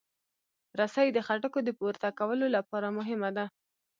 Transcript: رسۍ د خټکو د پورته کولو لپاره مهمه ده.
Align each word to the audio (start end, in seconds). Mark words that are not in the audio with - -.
رسۍ 0.79 1.07
د 1.13 1.17
خټکو 1.27 1.59
د 1.65 1.69
پورته 1.79 2.07
کولو 2.19 2.45
لپاره 2.57 2.87
مهمه 2.97 3.29
ده. 3.37 3.45